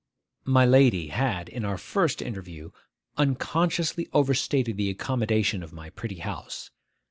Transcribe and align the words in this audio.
My 0.45 0.65
lady 0.65 1.09
had, 1.09 1.47
in 1.47 1.63
our 1.63 1.77
first 1.77 2.23
interview, 2.23 2.71
unconsciously 3.17 4.09
overstated 4.13 4.75
the 4.75 4.89
accommodation 4.89 5.61
of 5.61 5.73
my 5.73 5.91
pretty 5.91 6.17
house. 6.21 6.71